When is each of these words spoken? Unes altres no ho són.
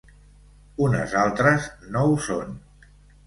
Unes 0.85 1.13
altres 1.23 1.67
no 1.97 2.05
ho 2.13 2.17
són. 2.29 2.57